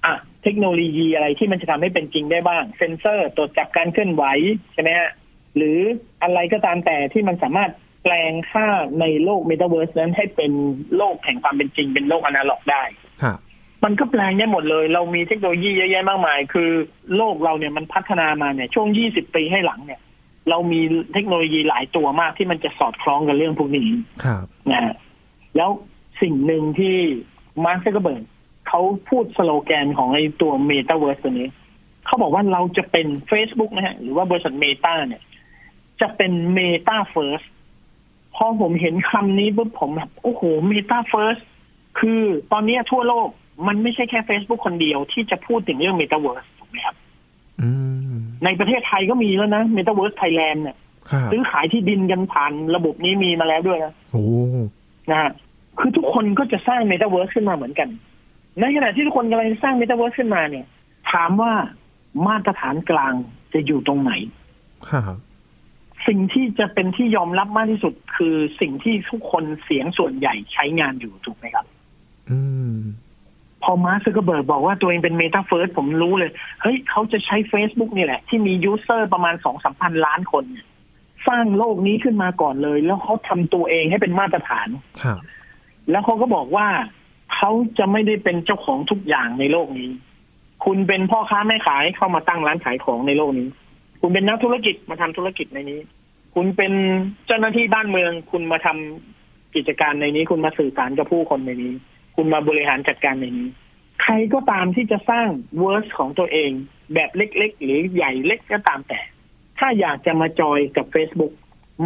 [0.06, 4.24] อะ เทคโนโลยีอะไรที่มันจะทำให้เป็นจริงได้บ้าง เซนเซอร์ตรวจจับการเคลื่อนไหว
[4.74, 5.12] ใช่ไหมฮะ
[5.56, 5.78] หรือ
[6.24, 7.72] อะไรก็ตามแต่ที่มันสามารถ
[8.04, 8.68] แปลงค่า
[9.00, 10.52] ในโลกเมตาเวิร์สนั้นให้เป็น
[10.98, 12.84] โลกแห่งความเป็นจริง เป็นโลกอนาล็อกได้
[13.24, 13.38] ครับ
[13.84, 16.70] มันก็แปลงได้หมดเลย เรามีเทคโนโลยีเยอะแยะมากมาย คือ
[17.18, 20.02] โลกเราเนี่ยมันพัฒนามาเนี่ยช่วง 20 ปีให้หลังเนี่ย
[20.52, 20.82] เรามี
[21.14, 23.90] เทคโนโลยีหลายตัวมากที่มันจะสอดคล้องกับเรื่องพวกนี้
[24.24, 24.96] ครับนะฮะ
[25.58, 25.70] แล้ว
[26.22, 26.96] สิ่งหนึ่งที่
[27.66, 28.24] มาร์คซักเกอร์เบิร์ก
[28.68, 31.50] เขาพูดสโลแกนของไอ้ตัวเมตาเวิร์สตัวนี้
[32.06, 35.22] เขาบอกว่าเราจะเป็น Facebook นะฮะ หรือว่าบริษัท Meta เนี่ย
[36.02, 37.42] จะเป็น Meta First
[38.36, 41.38] พอผมเห็นคำนี้ปุ๊บผมแบบ โอ้โห Meta First
[42.00, 43.30] คือตอนนี้ทั่วโลก
[43.68, 46.96] มันไม่ใช่แค่ Facebook คนเดียวที่จะพูดถึงเรื่องเมตาเวิร์สถูกไหมครับ
[47.62, 48.01] อืม
[48.44, 50.78] ในประเทศไทยก็มีแล้วนะ Metaverse Thailand เนี่ย
[51.12, 54.26] ครับซื้อขายที่ดินกันผ่านระบบนี้มีมาแล้วด้วยนะโอ้
[55.12, 55.32] นะฮะ
[55.80, 57.90] คือทุกคนก็จะสร้างเมตาเวิร์สขึ้นมาเหมือนกัน
[58.60, 60.66] ในขณะที่ทุกคนกำลังสร้างเมตาเวิร์สขึ้นมาเนี่ย
[61.12, 61.54] ถามว่า
[62.28, 63.14] มาตรฐานกลาง
[63.54, 64.14] จะอยู่ตรงไหน
[64.90, 65.18] ครับ
[66.08, 71.66] สิ่งที่จะเป็นที่ยอมรับมากที่สุดคือสิ่งที่ทุกคนเสียงส่วนใหญ่ใช้งานอยู่ถูกไหมครับ
[72.30, 72.40] อื
[72.74, 72.76] ม
[73.64, 80.68] พอมาร์คซักเกอร์เบิร์กบอกว่าตัวเองเป็น Meta First ผมรู้เลย เฮ้ยเขาจะใช้ Facebook นี่แหละ ที่มี user ประมาณสองสามพันล้านคนเนี่ย
[81.28, 84.68] สร้างโลกนี้ขึ้นมาก่อนเลย แล้วเขาทำตัวเองให้เป็นมาตรฐาน
[85.02, 85.18] ครับ
[85.92, 86.68] แล้วเขาก็บอกว่า
[87.36, 89.90] เขาจะไม่ได้เป็นเจ้าของทุกอย่างในโลกนี้
[90.66, 93.48] คุณเป็นพ่อค้าแม่ขายเข้ามาตั้งร้านขายของในโลกนี้
[94.02, 95.80] คุณเป็นนักธุรกิจมาทำธุรกิจในนี้
[96.36, 96.74] คุณเป็น
[97.28, 101.74] เจ้าหน้าที่บ้านเมือง คุณมาทำกิจการในนี้ คุณมาสื่อสารกับผู้คนในนี้
[102.22, 103.50] คุณมาบริหารจัดการในนี้
[104.04, 105.28] ใครก็ตามที่จะสร้าง
[105.60, 106.52] เวิร์สของตัวเอง
[106.94, 109.00] แบบเล็ก ๆ หรือใหญ่เล็กก็ตามแต่
[109.60, 111.34] ถ้าอยากจะมาจอยกับ Facebook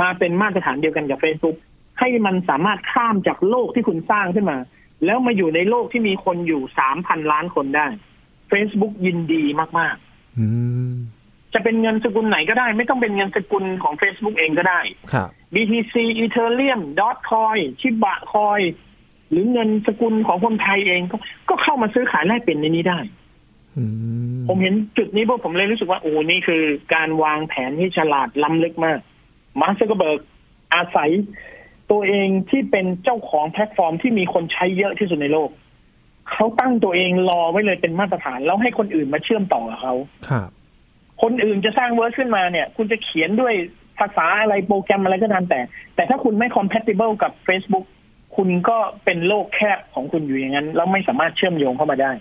[0.01, 1.57] มาเป็นมาตรฐานเดียวกันกับ Facebook
[1.99, 4.57] ให้มันสามารถข้ามจากโลกที่คุณสร้างขึ้นมา
[5.05, 7.87] แล้วมาอยู่ในโลกที่มีคนอยู่สามพันล้านคนได้
[8.51, 9.43] Facebook ยินดี
[9.79, 14.79] มากๆจะเป็นเงินสกุลไหนก็ได้ ไม่ต้องเป็นเงินสกุลของ Facebook เองก็ได้
[15.13, 18.61] ครับ BTC Ethereum Dogecoin Shiba Coin
[19.29, 21.01] หรือเงินสกุลของคนไทยเอง
[21.49, 22.99] ก็เข้ามาซื้อขายแลกเปลี่ยนในนี้ได้
[24.47, 28.99] ผมเห็นจุดนี้พวกผมเลยรู้สึกว่า โอ้นี่คือการวางแผนที่ฉลาดล้ำลึกมาก
[29.61, 30.19] มาร์คซักเกอร์เบิร์ก
[30.75, 31.09] อาศัย
[31.91, 35.49] ตัวเองที่เป็นเจ้าของแพลตฟอร์มที่มีคนใช้เยอะที่สุดในโลก
[36.31, 39.93] เขาตั้งตัวเองรอไว้เลยเป็นมาตรฐาน แล้วให้คนอื่นมาเชื่อมต่อกับเขา
[40.29, 40.49] ครับ
[41.21, 43.53] คนอื่นจะสร้างเวอร์ขึ้นมาเนี่ย คุณจะเขียนด้วย
[43.99, 45.59] ภาษาอะไรโปรแกรมอะไรก็ตามแต่
[45.95, 47.85] แต่ถ้าคุณไม่ compatible กับ Facebook
[48.35, 52.11] คุณก็เป็นโลกแคบของคุณอยู่อย่างนั้นแล้วไม่สามารถเชื่อมโยงเข้ามาได้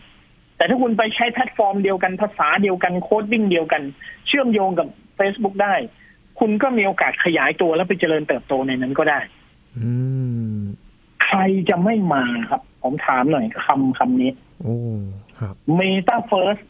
[0.56, 3.82] แต่ถ้าคุณไปใช้แพลตฟอร์มเดียวกันภาษาเดียวกัน coding เดียวกัน
[4.26, 5.74] เชื่อมโยงกับ Facebook ได้
[6.38, 9.20] คุณก็มีโอกาสขยายตัวแล้วไปเจริญเติบโตในนั้นก็ได้
[11.24, 14.30] ใครจะไม่มาครับ ผมถามหน่อยคำคำนี้
[14.62, 14.76] โอ้
[15.38, 16.62] ครับ Meta First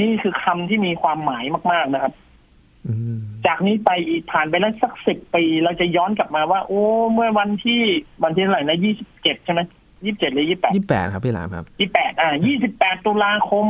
[0.00, 2.12] นี่คือคำที่มีความหมายมาก ๆนะครับ
[3.46, 7.80] จากนี้ไปอีกผ่านไปแล้วสักสิบปี เราจะย้อนกลับมาว่า โอ้เมื่อวันที่
[8.22, 9.60] วันที่เท่าไหร่นะยี่สิบเจ็ดใช่ไหม
[10.04, 13.66] ยี่สิบเจ็ดหรือยี่แปดยี่แปดครับพี่หลามครับยี่แปดอ่ายี่สิบแปดตุลาคม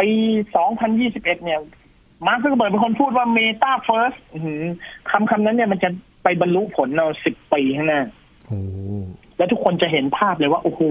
[0.00, 0.10] ปี
[0.56, 1.60] สองพันยี่สิบเอ็ดเนี่ย
[2.26, 4.14] มาร์คซักเกอร์เบิร์กเป็นคนพูดว่า Meta First
[5.10, 5.88] คำคำนั้นเนี่ยมันจะ
[6.22, 8.02] ไปบรรลุผลเราสิบปีข้างหน้า
[9.36, 10.82] แล้วทุกคนจะเห็นภาพเลยว่า โอ้โห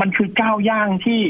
[0.00, 1.20] มันคือก้าวย่างที่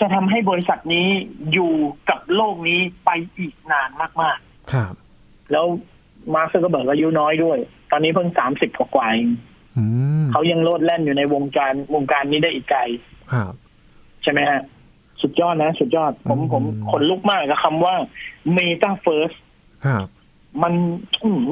[0.00, 1.08] จะทำให้บริษัทนี้
[1.52, 1.72] อยู่
[2.08, 3.90] กับโลกนี้ไปอีกนาน
[4.22, 4.94] มากๆ ครับ
[5.52, 5.66] แล้ว
[6.34, 7.58] มาร์ค ซักเกอร์เบิร์กอายุน้อยด้วย
[7.90, 9.28] ตอนนี้เพิ่งสามสิบกว่าเอง
[10.32, 12.80] เขายังโลดแล่นอยู่ในวงการวงการนี้ได้อีกไกล
[13.32, 13.52] ครับ
[14.22, 14.60] ใช่ไหมฮะ
[15.22, 17.94] สุดยอดนะ สุดยอด ผมผมขนลุกมากกับคำว่า
[18.56, 19.38] Meta First
[19.86, 20.06] ครับ
[20.62, 20.72] มัน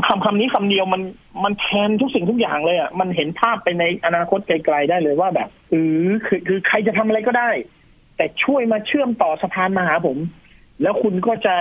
[0.07, 1.03] คำคำนี้คำเดียวมัน
[1.45, 5.75] มันแทนทุกสิ่งทุกอย่างเลยอะมันเห็นภาพไปในอนาคตไกลๆได้เลยว่าแบบเอ
[6.07, 7.51] อคือคือใครจะทำอะไรก็ได้
[8.19, 10.19] แต่ช่วยมาเชื่อมต่อสะพานมาหาผม
[10.83, 11.55] แล้วคุณก็จะ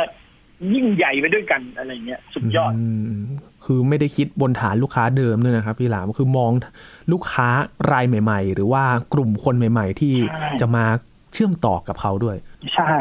[0.73, 2.73] ยิ่งใหญ่ไปด้วยกันอะไรเงี้ยสุดยอด
[3.65, 6.51] คือไม่ได้คิดบนฐานลูกค้าเดิมด้วยนะครับ พี่หลามคือมอง
[7.11, 7.47] ลูกค้า
[7.91, 10.13] รายใหม่ ๆ หรือว่ากลุ่มคนใหม่ ๆ ที่
[10.61, 10.85] จะมา
[11.33, 12.37] เชื่อมต่อกับเขาด้วย
[12.73, 12.93] ใช่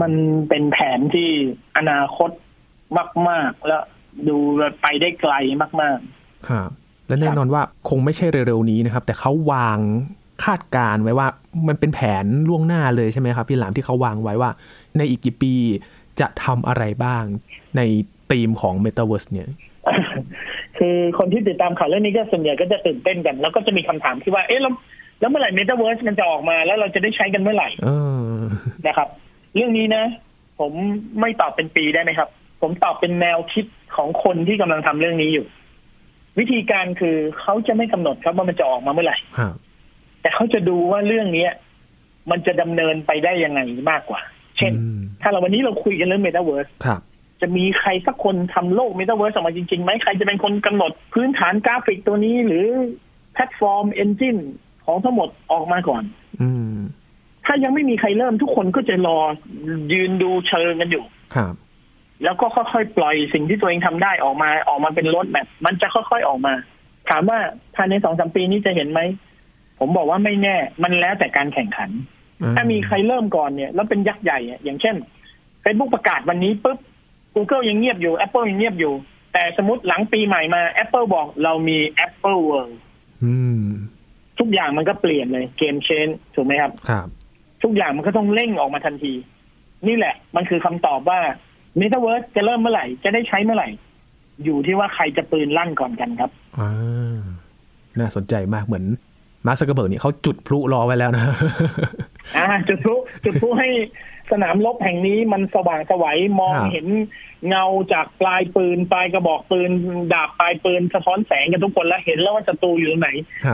[0.00, 0.12] มัน
[0.48, 1.30] เป็นแผนที่
[1.76, 2.30] อนาคต
[3.28, 3.82] มาก ๆ แล้ว
[4.28, 4.36] ดู
[4.82, 5.34] ไปได้ไกล
[5.82, 6.70] มาก ๆ ครับ
[7.08, 9.78] และแน่นอนว่าคงไม่ใช่เร็วๆนี้นะครับ แต่เขาวาง
[10.44, 11.26] คาดการไว้ว่า
[11.68, 14.50] มันเป็นแผนล่วงหน้าเลยใช่ไหมครับ พี่หลามที่เขาวางไว้ว่า
[14.96, 15.54] ในอีกกี่ปี
[16.20, 17.24] จะทำอะไรบ้าง
[17.76, 17.80] ใน
[18.30, 19.48] ธีมของ Metaverse เนี่ย
[20.78, 24.72] คือคนที่ติดตามข่าวเรื่องนี้ก็ส่วนใหญ่ก็จะตื่นเต้นกัน แล้วก็จะมีคำถามที่ว่า เอ๊ะแล้ว
[25.20, 27.68] แล้วเมื่อไหร่ Metaverse มันจะออกมาแล้วเราจะได้ใช้กันเมื่อไหร่
[28.86, 29.08] นะครับ
[29.54, 30.04] เรื่องนี้นะ
[30.60, 30.72] ผม
[31.20, 32.28] ไม่ตอบเป็นปีได้ไหมครับ
[32.62, 35.46] ผมตอบเป็นแนวคิดของคนที่กำลังทำเรื่องนี้อยู่
[36.38, 39.16] วิธีการคือเขาจะไม่กำหนดครับว่ามันจะออกมาเมื่อไหร่
[40.20, 41.52] แต่เขาจะดูว่าเรื่องเนี้ย
[42.30, 44.20] มันจะดำเนินไปได้ยังไงมากกว่า
[44.58, 44.72] เช่น
[45.22, 46.68] ถ้าเราวันนี้เราคุยกันเรื่องเมตาเวิร์ส
[47.40, 52.66] จะมีใครสักคนทำโลกเมตาเวิร์สออกมาจริงๆไหมใครจะเป็นคนกำหนดพื้นฐานกราฟิกตัวนี้ หรือ
[53.32, 54.36] แพลตฟอร์ม engine
[54.84, 56.02] ของทั้งหมดออกมาก่อน
[56.42, 56.50] อื
[57.46, 59.18] ถ้ายังไม่มีใครเริ่มทุกคนก็จะรอ
[59.92, 61.04] ยืนดูเชิงกันอยู่
[61.34, 61.54] ครับ
[62.24, 66.54] แล้วก็ค่อยๆปล่อยสิ่งที่ตัวเองทำได้ออกมาออกมาเป็นล็อตแบบมันจะค่อยๆออกมา
[67.10, 67.38] ถามว่า
[67.76, 69.00] ภายในสองสามปีนี้จะเห็นไหม
[69.78, 71.90] ผมบอกว่าไม่แน่ มันแล้วแต่การแข่งขัน
[72.56, 74.96] ถ้ามีใครเริ่มก่อนเนี่ย แล้วเป็นยักษ์ใหญ่อย่างเช่น
[75.64, 76.78] Facebook ประกาศวันนี้ปุ๊บ
[77.34, 78.92] Google ยังเงียบอยู่ Apple ยังเงียบอยู่
[79.32, 82.74] แต่สมมติหลังปีใหม่มา Apple บอกเรามี Apple World
[84.38, 87.06] ทุกอย่างมันก็เปลี่ยนเลยเกมเชนถูกไหมครับครับ
[87.62, 89.12] ทุกอย่างมันก็ต้องเร่งออกมาทันที
[89.88, 91.20] นี่แหละ มันคือคำตอบว่า
[91.80, 93.68] Metaverse จะเริ่มเมื่อไหร่ จะได้ใช้เมื่อไหร่
[94.44, 96.70] อยู่ที่ว่าใครจะปืนลั่นก่อนกันครับอ่า
[97.98, 98.84] น่าสนใจมากเหมือน
[99.46, 101.24] มาร์คซักเกอร์เบิร์กนี่เขาจุดพลุรอไว้แล้วนะ
[102.36, 103.68] อ่าจุดพลุจุดพลุให้
[104.32, 106.86] สนามรบแห่งนี้มันสว่างไสวมองเห็น
[107.48, 109.70] เงาจากปลายปืน ปลายกระบอกปืน
[110.12, 113.10] ดาบปลายปืนสะท้อนแสงกันทุกคนแล้วเห็นแล้วว่าศัตรูอยู่ไหน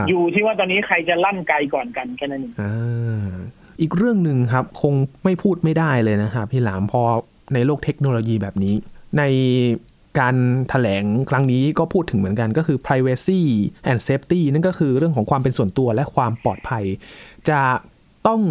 [0.09, 2.53] อยู่ที่ว่าตอนนี้ใครจะลั่นไกก่อนกันแค่นั้นเอง
[3.81, 4.93] อีกเรื่องหนึ่งครับคง
[5.23, 7.03] ไม่พูดไม่ได้เลยนะครับพี่หลามพอ
[7.53, 8.75] ในโลกเทคโนโลยีแบบนี้
[9.17, 9.23] ใน
[10.19, 13.41] การถแถลงครั้งนี้ก็พูดถึงเหมือนกันก็คือ privacy
[13.89, 16.83] and safety นั่นก็คือเรื่องของความเป็นส่วนตัวและความปลอดภัย
[17.49, 17.61] จะ
[18.27, 18.41] ต้อง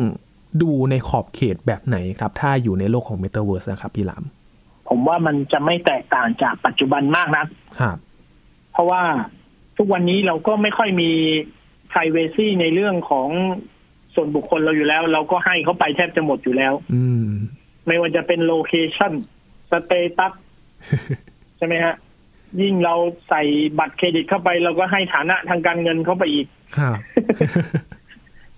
[0.63, 4.25] ดูในขอบเขตแบบไหนครับ ถ้าอยู่ในโลกของ metaverse นะครับ พี่หลาม
[4.89, 7.45] ผมว่ามันจะไม่แตกต่างจากปัจจุบันมากนะ
[7.81, 7.97] ครับ
[8.73, 9.03] เพราะว่า
[9.77, 11.11] ทุกวันนี้เราก็ไม่ค่อยมี
[11.93, 13.29] privacy ในเรื่องของ
[14.15, 17.29] ส่วนบุคคลเราอยู่แล้ว เราก็ให้เขาไปแทบจะหมดอยู่แล้ว อืม
[17.87, 20.33] ไม่ว่าจะเป็น location status
[21.59, 21.95] ใช่ไหมฮะ
[22.61, 22.95] ยิ่งเรา
[23.29, 23.43] ใส่
[23.79, 26.47] บัตรเครดิตเข้าไป เราก็ให้ฐานะทางการเงินเขาไปอีก
[26.79, 26.99] ครับ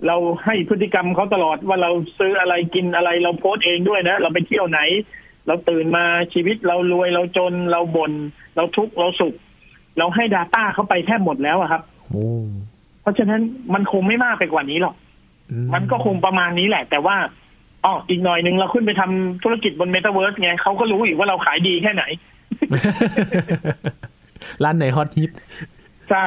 [0.07, 4.81] เราให้พฤติกรรมเขาตลอดว่าเราซื้ออะไรกินอะไรเราโพสต์เองด้วยนะ เราไปเที่ยวไหน
[5.47, 6.05] เราตื่นมา
[6.35, 8.13] ชีวิตเรารวยเราจนเราบ่น
[8.57, 9.35] เราทุกข์เราสุข
[9.99, 12.27] เราให้ Data เขาไปแทบหมดแล้วอะครับโอ้
[13.03, 13.41] เพราะฉะนั้น
[13.75, 14.95] มันคงไม่มากไปกว่านี้หรอก
[15.51, 17.17] อืมันก็คงประมาณนี้แหละ แต่ว่า
[17.85, 22.05] อ๋ออีกหน่อยหนึ่งเราขึ้นไปทำธุรกิจบนเมตาเวิร์สไงเขาก็รู้อีกว่าเราขายดีแค่ไหน
[24.64, 25.31] ร้านไหนฮอตฮิต
[26.11, 26.27] ใช่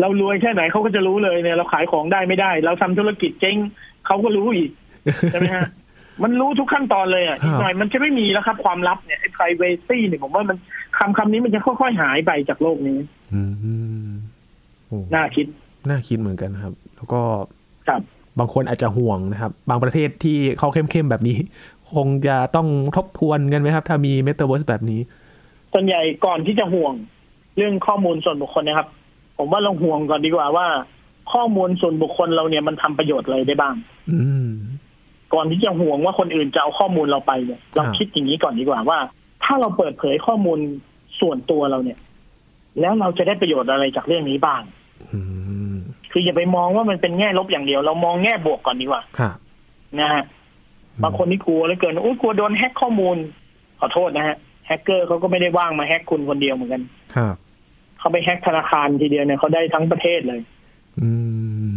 [0.00, 3.56] เรารวยแค่ไหนเขาก็จะรู้เลยเนี่ย เราขายของได้ไม่ได้ เราทำธุรกิจเจ๊ง
[4.06, 4.70] เขาก็รู้อีก
[5.32, 5.68] ใช่ไหมฮะ
[6.22, 10.56] มันรู้ทุกขั้นตอนเลยอะครับอีกหน่อยมันจะไม่มีแล้วครับ ความลับเนี่ยไอ้ privacy เนี่ยผมว่ามัน
[10.98, 12.98] คำคำนี้มันจะค่อยๆหายไปจากโลกนี้
[13.34, 13.42] อื
[14.08, 14.10] ม
[14.86, 15.46] โอ้น่าคิด
[15.88, 17.20] น่าคิดเหมือนกันครับ แล้วก็
[17.88, 18.00] ครับ
[18.38, 21.36] บางคนอาจจะห่วงนะครับ บางประเทศที่เขาเข้มๆแบบนี้
[21.94, 25.00] คงจะต้องทบทวนกันไหมครับ ถ้ามีเมตาเวิร์สแบบนี้
[25.72, 26.94] ส่วนใหญ่ก่อนที่จะห่วง
[27.56, 28.88] เรื่องข้อมูลส่วนบุคคลนะครับ
[29.38, 30.66] ผมว่าเราห่วงก่อนดีกว่าว่า
[31.32, 33.74] ข้อมูลส่วนบุคคลเราเนี่ยมันทำประโยชน์อะไรได้บ้าง
[34.10, 34.50] อืม
[35.34, 38.98] ก่อนที่จะห่วงว่าคนอื่นจะเอาข้อมูลเราไปเนี่ยเราครับคิดอย่างนี้ก่อนดีกว่าว่า
[39.44, 40.58] ถ้าเราเปิดเผยข้อมูล
[41.20, 41.98] ส่วนตัวเราเนี่ย
[42.80, 44.62] แล้วเราจะได้ประโยชน์อะไรจากเรื่องนี้บ้าง
[45.12, 45.20] อื
[45.74, 45.76] ม
[46.12, 49.36] คืออย่าไปมองว่ามันเป็นแง่ลบอย่างเดียว เรามองแง่บวกก่อนดีกว่าครับ
[50.00, 50.24] นะฮะ
[51.02, 53.16] บางคนนี่กลัวเหลือเกินอุ้ยกลัวโดนแฮ็กข้อมูล
[53.80, 54.36] ขอโทษนะฮะ
[54.70, 56.82] แฮกเกอร์เขาก็ไม่ได้ว่างมาแฮ็กคุณคนเดียวเหมือนกัน
[57.16, 57.34] ครับ
[57.98, 60.40] เขาไปแฮ็กธนาคารทีเดียวเนี่ยเขาได้ทั้งประเทศเลย
[61.00, 61.10] อื
[61.68, 61.70] ม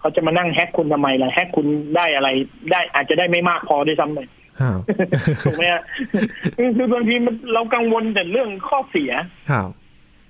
[0.00, 2.28] เขาจะมานั่งแฮ็กคุณทำไมล่ะแฮ็กคุณได้อะไร
[2.72, 4.28] ได้อาจจะได้ไม่มากพอด้วยซ้ำเลย
[4.60, 4.78] ครับ
[5.44, 5.82] ถูกไหมฮะ
[6.56, 9.10] คือคือบางทีมันเรากังวลแต่เรื่องข้อเสีย
[9.50, 9.68] ครับ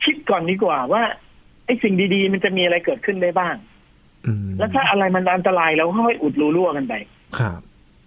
[0.05, 1.03] คิดก่อนดีกว่าว่า
[1.66, 3.55] ไอ้สิ่งดีๆ มันจะมีอะไรเกิดขึ้นได้บ้าง
[4.27, 6.94] อืมแล้วถ้าอะไรมันอันตรายเราค่อยอุดรูรั่วกันไป
[7.38, 7.61] ครับ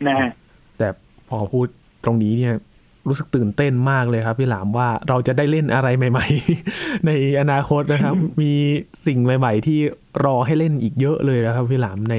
[0.07, 0.31] นะฮะ
[0.77, 0.87] แต่
[1.29, 1.67] พอพูด
[2.05, 2.55] ตรงนี้เนี่ย
[3.07, 6.27] รู้สึกตื่นเต้นมากเลยครับ พี่หลามว่าเราจะได้เล่นอะไรใหม่
[6.65, 8.53] ๆ ในอนาคตนะครับ มี
[9.05, 9.79] สิ่งใหม่ ๆ ที่
[10.25, 12.15] รอให้เล่นอีกเยอะเลยนะครับ พี่หลามใน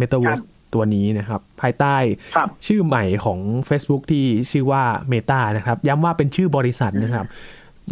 [0.00, 0.40] m e t a เวิร์ส
[0.74, 1.96] ตัวนี้นะครับ ภายใต้
[2.36, 7.26] ครับชื่อใหม่ของ Facebook ที่ชื่อว่า Meta นะครับ ย้ำว่าเป็นชื่อบริษัทนะครับ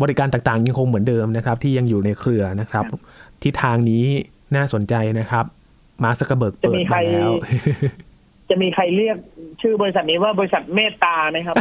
[0.02, 2.84] บริการต่างๆยังคงเหมือนเดิมนะครับ ที่ยังอยู่ในเครือนะครับ
[3.42, 4.04] ที่ทางนี้
[4.56, 5.44] น่าสนใจนะครับ
[6.02, 7.32] มาสกเบิร์กจะเปิดมีใครมาแล้ว
[8.50, 9.16] จะมีใครเรียก
[9.62, 11.56] ชื่อบริษัทนี้ว่าบริษัทเมตตาไหมครับ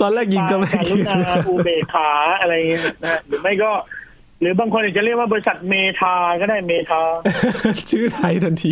[0.00, 3.70] ตอนแรกยิงก็ไม่การุคิดณาอุเบกขาอะไรเงี้ยนะฮะหรือไม่ก็
[4.40, 7.00] หรือบางคนอาจจะเรียกว่าบริษัทเมทาก็ได้เมทา
[7.90, 8.70] ชื่อไทยทันที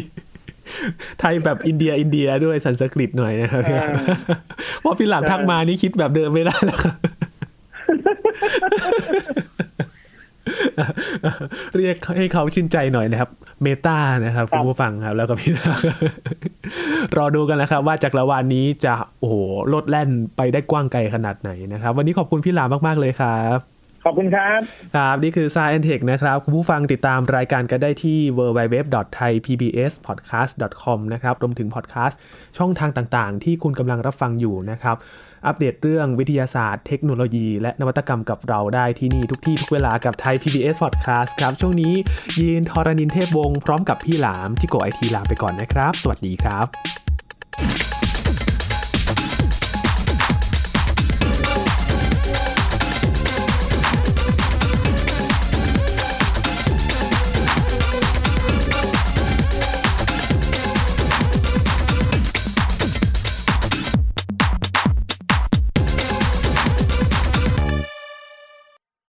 [1.21, 3.89] ไทยแบบอินเดียอินเดียด้วยสันสกฤตหน่อยนะครับอ่า
[4.81, 6.97] เพราะฟิลหลังทักมานี่คิดแบบเดิมไม่ได้แล้วครับ
[11.77, 13.31] เรียกให้เขาชื่นใจหน่อยนะครับ
[13.63, 15.81] เมตานะครับคุณผู้ฟังครับแล้วก็พี่ทัก
[17.17, 19.35] รอดูกันนะครับ ว่าจักรวาลนี้จะโอ้โห
[19.69, 23.74] โลดแล่นไปได้กว้างไกลขนาดไหนนะครับ วันนี้ขอบคุณพี่หลามมาก ๆ เลยครับ
[24.05, 24.61] ขอบคุณครับ
[24.97, 32.19] ครับ นี่คือ Science Tech นะครับ คุณผู้ฟังติดตามรายการกันได้ที่ www.thaipbspodcast.com นะครับ รวมถึงพอดแคสต์
[32.59, 34.97] ช่องทางต่างๆ ที่คุณกำลังรับฟังอยู่นะครับ
[35.47, 41.95] อัปเดตเรื่องวิทยาศาสตร์เทคโนโลยี และนวัตกรรมกับเราได้ที่นี่ทุกที่ทุกเวลากับไทย PBS Podcast ครับ ช่วงนี้
[42.41, 46.67] ยีนทรณินเทพวงศ์พร้อมกับพี่หลามจิโกไอทีลาไปก่อนนะครับ สวัสดีครับ